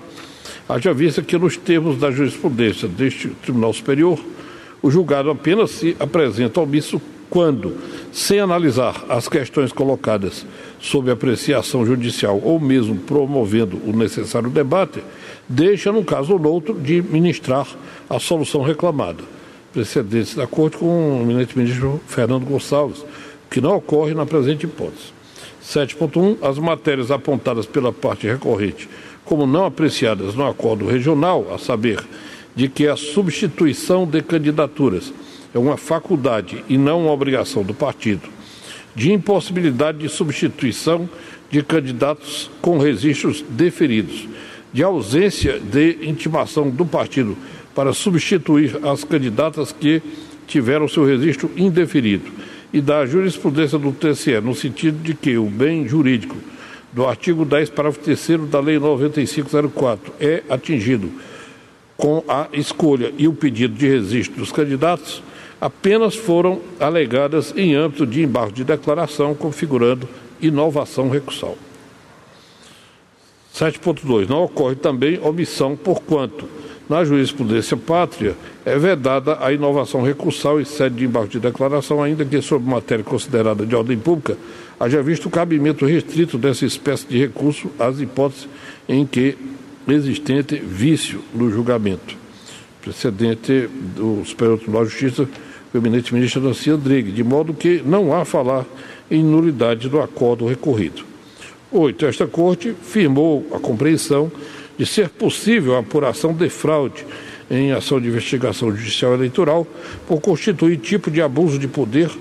[0.68, 4.20] haja vista que nos termos da jurisprudência deste Tribunal Superior,
[4.82, 7.78] o julgado apenas se apresenta omisso quando,
[8.12, 10.46] sem analisar as questões colocadas
[10.80, 15.04] sob apreciação judicial ou mesmo promovendo o necessário debate,
[15.48, 17.68] deixa, num caso ou noutro, de ministrar
[18.10, 19.24] a solução reclamada.
[19.72, 23.04] Precedentes da Corte com o eminente ministro Fernando Gonçalves,
[23.50, 25.14] que não ocorre na presente hipótese.
[25.64, 26.38] 7.1.
[26.42, 28.88] As matérias apontadas pela parte recorrente
[29.26, 32.00] como não apreciadas no acordo regional, a saber,
[32.56, 35.14] de que a substituição de candidaturas
[35.54, 38.28] é uma faculdade e não uma obrigação do partido,
[38.96, 41.10] de impossibilidade de substituição
[41.50, 44.28] de candidatos com registros deferidos,
[44.74, 47.38] de ausência de intimação do partido
[47.76, 50.02] para substituir as candidatas que
[50.48, 52.30] tiveram seu registro indeferido
[52.74, 56.36] e da jurisprudência do TSE, no sentido de que o bem jurídico
[56.92, 61.12] do artigo 10, parágrafo 3 da Lei 9504 é atingido
[61.96, 65.24] com a escolha e o pedido de registro dos candidatos,
[65.62, 70.08] apenas foram alegadas em âmbito de embargo de declaração, configurando
[70.42, 71.58] inovação recursal.
[73.54, 74.28] 7.2.
[74.28, 76.48] Não ocorre também omissão, porquanto,
[76.90, 78.36] na jurisprudência pátria,
[78.66, 83.04] é vedada a inovação recursal e sede de embargo de declaração, ainda que sobre matéria
[83.04, 84.38] considerada de ordem pública,
[84.80, 88.48] haja visto o cabimento restrito dessa espécie de recurso às hipóteses
[88.90, 89.38] em que
[89.88, 92.18] existente vício no julgamento.
[92.82, 95.30] Precedente do Superior Tribunal de Justiça
[95.74, 98.66] o eminente ministro Nancy Rodrigues, de modo que não há falar
[99.10, 101.13] em nulidade do acordo recorrido.
[101.76, 104.32] Oito, esta Corte firmou a compreensão
[104.78, 107.04] de ser possível a apuração de fraude
[107.50, 109.66] em ação de investigação judicial eleitoral
[110.08, 112.12] por constituir tipo de abuso de poder,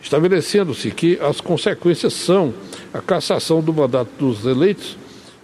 [0.00, 2.54] estabelecendo-se que as consequências são
[2.94, 4.96] a cassação do mandato dos eleitos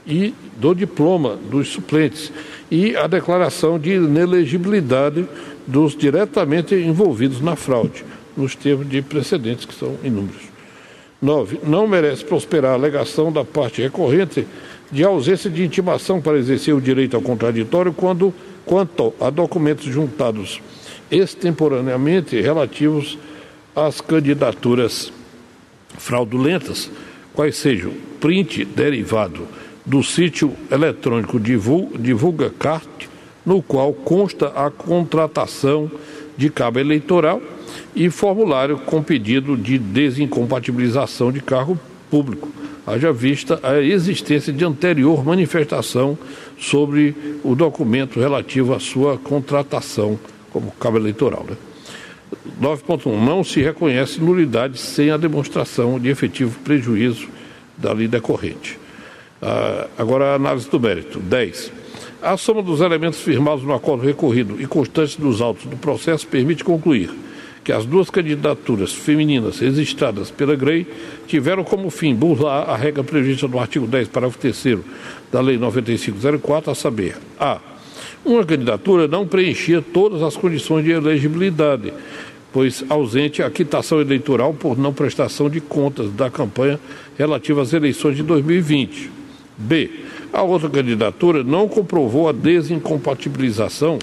[0.06, 2.32] e do diploma dos suplentes
[2.70, 5.26] e a declaração de inelegibilidade
[5.66, 8.04] dos diretamente envolvidos na fraude,
[8.36, 10.47] nos termos de precedentes que são inúmeros.
[11.20, 11.60] 9.
[11.64, 14.46] Não merece prosperar a alegação da parte recorrente
[14.90, 18.32] de ausência de intimação para exercer o direito ao contraditório quando,
[18.64, 20.60] quanto a documentos juntados
[21.10, 23.18] extemporaneamente relativos
[23.74, 25.12] às candidaturas
[25.98, 26.90] fraudulentas,
[27.34, 29.46] quais sejam print derivado
[29.84, 33.06] do sítio eletrônico Divulga Cart,
[33.44, 35.90] no qual consta a contratação
[36.36, 37.40] de cabo eleitoral
[37.94, 41.78] e formulário com pedido de desincompatibilização de cargo
[42.10, 42.48] público,
[42.86, 46.18] haja vista a existência de anterior manifestação
[46.58, 47.14] sobre
[47.44, 50.18] o documento relativo à sua contratação
[50.50, 51.44] como cabo eleitoral.
[51.48, 51.56] Né?
[52.60, 53.24] 9.1.
[53.24, 57.28] Não se reconhece nulidade sem a demonstração de efetivo prejuízo
[57.76, 58.78] da lei decorrente.
[59.40, 61.20] Ah, agora a análise do mérito.
[61.20, 61.72] 10.
[62.20, 66.64] A soma dos elementos firmados no acordo recorrido e constantes dos autos do processo permite
[66.64, 67.10] concluir
[67.68, 70.86] que as duas candidaturas femininas registradas pela GREI
[71.26, 74.78] tiveram como fim burlar a regra prevista no artigo 10, parágrafo 3
[75.30, 77.60] da Lei 9504, a saber, a.
[78.24, 81.92] Uma candidatura não preenchia todas as condições de elegibilidade,
[82.54, 86.80] pois ausente a quitação eleitoral por não prestação de contas da campanha
[87.18, 89.10] relativa às eleições de 2020.
[89.58, 89.90] B.
[90.32, 93.98] A outra candidatura não comprovou a desincompatibilização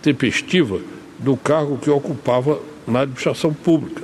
[0.00, 0.80] tempestiva
[1.18, 4.02] do cargo que ocupava na administração pública.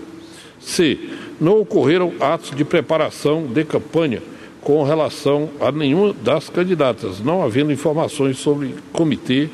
[0.60, 0.98] C.
[1.40, 4.22] Não ocorreram atos de preparação de campanha
[4.60, 9.48] com relação a nenhuma das candidatas, não havendo informações sobre comitê,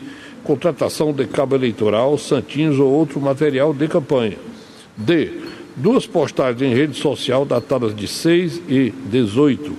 [0.44, 4.36] contratação de cabo eleitoral, santinhos ou outro material de campanha.
[4.96, 5.30] D.
[5.76, 9.72] Duas postagens em rede social datadas de 6 e 18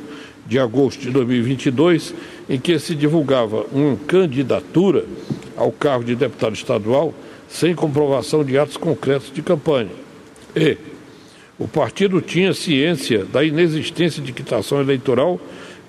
[0.48, 2.16] de agosto de 2022,
[2.50, 5.06] em que se divulgava uma candidatura
[5.56, 7.14] ao cargo de deputado estadual
[7.50, 9.90] sem comprovação de atos concretos de campanha.
[10.56, 10.78] E
[11.58, 15.40] o partido tinha ciência da inexistência de quitação eleitoral,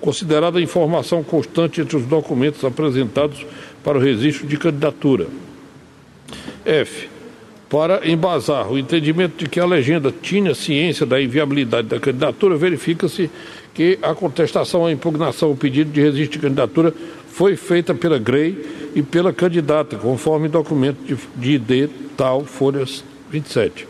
[0.01, 3.45] considerada a informação constante entre os documentos apresentados
[3.83, 5.27] para o registro de candidatura.
[6.65, 7.09] F.
[7.69, 13.29] Para embasar o entendimento de que a legenda tinha ciência da inviabilidade da candidatura, verifica-se
[13.73, 16.93] que a contestação à impugnação ao pedido de registro de candidatura
[17.31, 23.87] foi feita pela GREI e pela candidata, conforme documento de, de ID tal, folhas 27.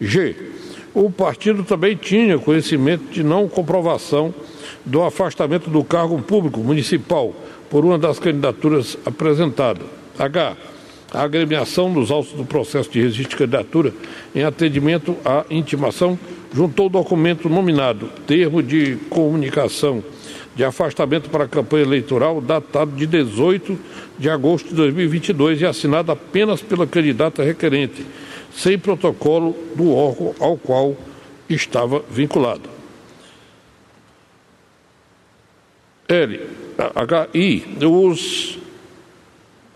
[0.00, 0.36] G.
[0.94, 4.32] O partido também tinha conhecimento de não comprovação
[4.84, 7.34] do afastamento do cargo público municipal
[7.68, 9.86] por uma das candidaturas apresentadas.
[10.18, 10.56] H.
[11.12, 13.92] A agremiação dos autos do processo de registro de candidatura
[14.34, 16.18] em atendimento à intimação
[16.54, 20.02] juntou o documento nominado Termo de Comunicação
[20.58, 23.78] de Afastamento para a Campanha Eleitoral, datado de 18
[24.18, 28.04] de agosto de 2022 e assinado apenas pela candidata requerente,
[28.52, 30.96] sem protocolo do órgão ao qual
[31.48, 32.68] estava vinculado.
[36.08, 36.40] L.
[37.34, 37.64] I.
[37.86, 38.58] Os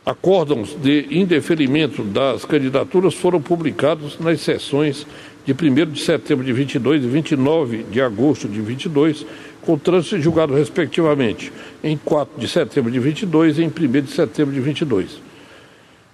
[0.04, 5.06] acórdãos de indeferimento das candidaturas foram publicados nas sessões
[5.44, 9.24] de 1 de setembro de 22 e 29 de agosto de 22,
[9.62, 11.52] com trânsito julgado respectivamente
[11.82, 15.20] em 4 de setembro de 22 e em 1 de setembro de 22.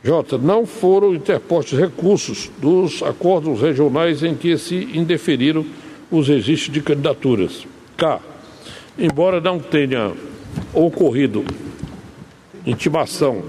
[0.04, 0.38] J.
[0.38, 5.66] Não foram interpostos recursos dos acordos regionais em que se indeferiram
[6.10, 7.66] os registros de candidaturas.
[7.96, 8.20] K.
[8.96, 10.12] Embora não tenha
[10.72, 11.44] ocorrido
[12.64, 13.42] intimação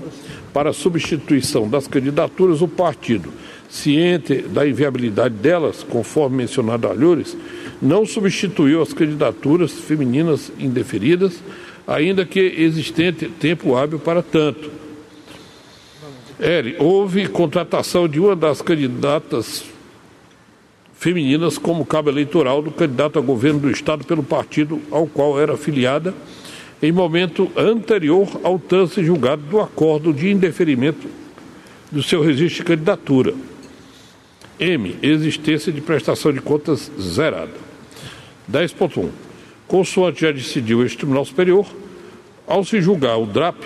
[0.53, 3.31] para substituição das candidaturas, o partido,
[3.69, 7.37] ciente da inviabilidade delas, conforme mencionado a Alhures,
[7.81, 11.41] não substituiu as candidaturas femininas indeferidas,
[11.87, 14.71] ainda que existente tempo hábil para tanto.
[16.39, 19.65] Eri, houve contratação de uma das candidatas
[20.93, 25.53] femininas como cabo eleitoral do candidato a governo do Estado pelo partido ao qual era
[25.53, 26.13] afiliada
[26.81, 31.07] em momento anterior ao trânsito julgado do acordo de indeferimento
[31.91, 33.33] do seu registro de candidatura.
[34.59, 34.95] M.
[35.01, 37.53] Existência de prestação de contas zerada.
[38.51, 39.09] 10.1.
[39.67, 41.67] Consoante já decidiu este Tribunal Superior,
[42.47, 43.57] ao se julgar o DRAP,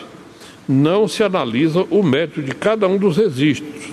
[0.67, 3.91] não se analisa o mérito de cada um dos registros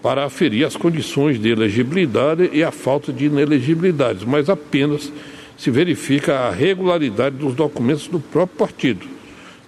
[0.00, 5.12] para aferir as condições de elegibilidade e a falta de inelegibilidade, mas apenas
[5.56, 9.06] se verifica a regularidade dos documentos do próprio partido,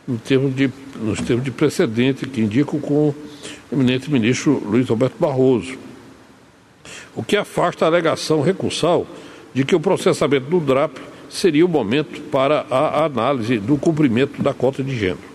[0.07, 3.15] no termo de, nos termos de precedente que indicam com o
[3.73, 5.84] eminente ministro Luiz Roberto Barroso.
[7.15, 9.07] O que afasta a alegação recursal
[9.53, 14.53] de que o processamento do DRAP seria o momento para a análise do cumprimento da
[14.53, 15.35] cota de gênero.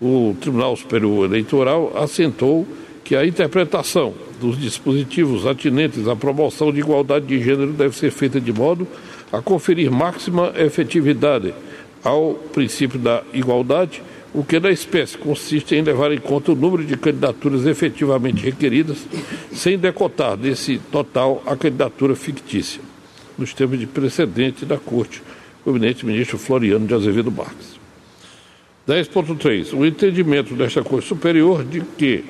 [0.00, 2.66] O Tribunal Superior Eleitoral assentou
[3.02, 8.40] que a interpretação dos dispositivos atinentes à promoção de igualdade de gênero deve ser feita
[8.40, 8.86] de modo
[9.32, 11.54] a conferir máxima efetividade
[12.02, 14.02] ao princípio da igualdade,
[14.36, 18.98] o que da espécie consiste em levar em conta o número de candidaturas efetivamente requeridas,
[19.50, 22.82] sem decotar desse total a candidatura fictícia,
[23.38, 25.22] nos termos de precedente da Corte,
[25.64, 27.80] o eminente ministro Floriano de Azevedo Marques.
[28.86, 29.72] 10.3.
[29.72, 32.22] O entendimento desta Corte Superior de que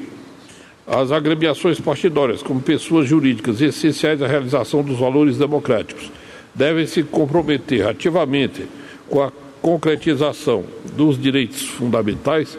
[0.86, 6.12] as agremiações partidárias, como pessoas jurídicas essenciais à realização dos valores democráticos,
[6.54, 8.64] devem se comprometer ativamente
[9.09, 9.32] com a
[9.67, 10.62] concretização
[10.97, 12.57] dos direitos fundamentais,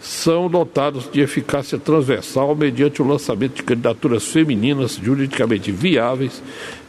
[0.00, 6.42] são dotados de eficácia transversal mediante o lançamento de candidaturas femininas juridicamente viáveis,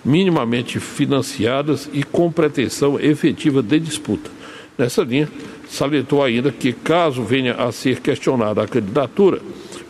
[0.03, 4.31] minimamente financiadas e com pretensão efetiva de disputa.
[4.77, 5.27] Nessa linha,
[5.67, 9.41] salientou ainda que, caso venha a ser questionada a candidatura,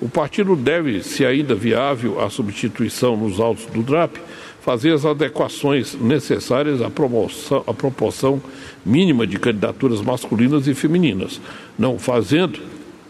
[0.01, 4.17] o partido deve, se ainda viável a substituição nos autos do DRAP,
[4.63, 8.41] fazer as adequações necessárias à, promoção, à proporção
[8.85, 11.41] mínima de candidaturas masculinas e femininas,
[11.77, 12.59] não fazendo,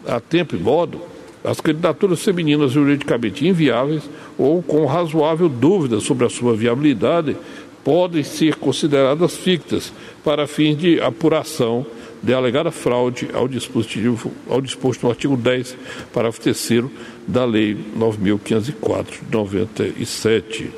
[0.07, 0.99] a tempo e modo,
[1.43, 7.37] as candidaturas femininas juridicamente inviáveis ou com razoável dúvida sobre a sua viabilidade
[7.83, 9.93] podem ser consideradas fictas
[10.23, 11.85] para fins de apuração
[12.23, 15.77] de alegada fraude ao dispositivo ao disposto no artigo 10,
[16.13, 16.85] parágrafo 3
[17.27, 20.71] da Lei 9.504 de 97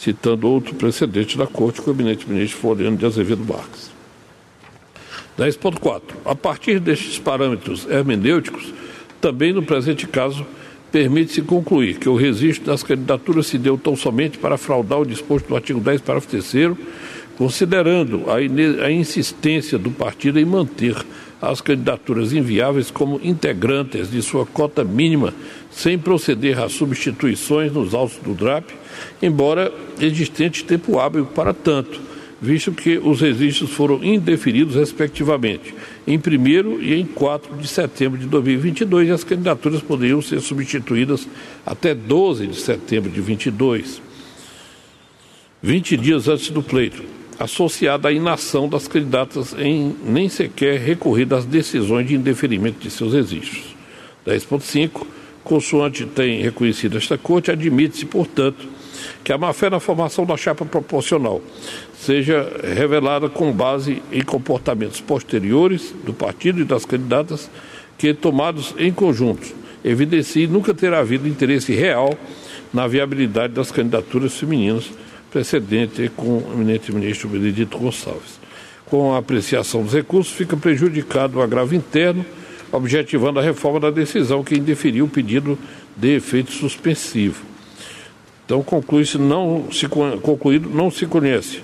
[0.00, 3.90] citando outro precedente da Corte com o eminente ministro Floriano de Azevedo Marques.
[5.38, 6.00] 10.4.
[6.24, 8.72] A partir destes parâmetros hermenêuticos,
[9.20, 10.46] também no presente caso,
[10.90, 15.48] permite-se concluir que o registro das candidaturas se deu tão somente para fraudar o disposto
[15.48, 16.78] do artigo 10, parágrafo 3
[17.36, 18.36] considerando a,
[18.86, 20.96] a insistência do partido em manter
[21.40, 25.32] as candidaturas inviáveis como integrantes de sua cota mínima,
[25.70, 28.70] sem proceder a substituições nos autos do DRAP,
[29.22, 32.00] embora existente tempo hábil para tanto,
[32.40, 35.74] visto que os registros foram indeferidos respectivamente
[36.06, 41.28] em 1 e em 4 de setembro de 2022 e as candidaturas poderiam ser substituídas
[41.64, 44.00] até 12 de setembro de 22,
[45.62, 51.46] 20 dias antes do pleito associada à inação das candidatas em nem sequer recorrer das
[51.46, 53.74] decisões de indeferimento de seus registros.
[54.26, 55.06] 10.5.
[55.42, 58.68] Consoante tem reconhecido esta Corte, admite-se, portanto,
[59.24, 61.40] que a má-fé na formação da chapa proporcional
[61.98, 67.50] seja revelada com base em comportamentos posteriores do partido e das candidatas
[67.96, 69.48] que, tomados em conjunto,
[69.82, 72.14] evidenciem nunca ter havido interesse real
[72.72, 74.90] na viabilidade das candidaturas femininas
[75.30, 78.40] precedente com o eminente ministro Benedito Gonçalves.
[78.86, 82.24] Com a apreciação dos recursos, fica prejudicado o agravo interno,
[82.72, 85.58] objetivando a reforma da decisão que indeferiu o pedido
[85.96, 87.44] de efeito suspensivo.
[88.44, 91.62] Então, conclui-se não se concluído, não se conhece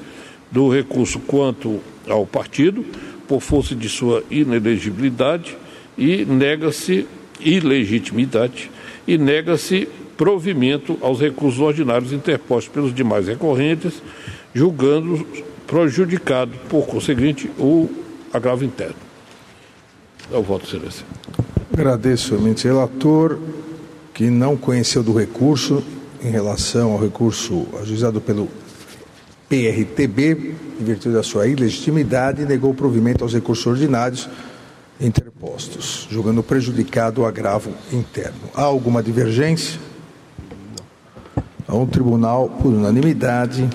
[0.50, 2.84] do recurso quanto ao partido,
[3.26, 5.56] por força de sua inelegibilidade,
[5.98, 7.06] e nega-se
[7.40, 8.70] ilegitimidade
[9.06, 14.02] e nega-se provimento aos recursos ordinários interpostos pelos demais recorrentes,
[14.54, 15.26] julgando
[15.66, 17.88] prejudicado, por conseguinte, o
[18.32, 18.96] agravo interno.
[20.30, 21.04] O voto, Excelência.
[21.72, 23.38] Agradeço, eminente relator,
[24.14, 25.82] que não conheceu do recurso
[26.22, 28.48] em relação ao recurso ajuizado pelo
[29.48, 34.28] PRTB, em virtude da sua ilegitimidade, negou provimento aos recursos ordinários
[35.00, 38.40] interpostos, julgando prejudicado o agravo interno.
[38.54, 39.78] Há alguma divergência?
[41.74, 43.68] O tribunal, por unanimidade,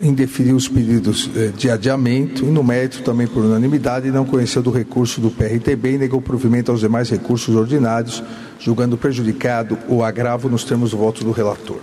[0.00, 4.70] indeferiu os pedidos eh, de adiamento e, no mérito, também por unanimidade, não conheceu do
[4.70, 8.22] recurso do PRTB e negou provimento aos demais recursos ordinários,
[8.58, 11.78] julgando prejudicado o agravo nos termos do voto do relator.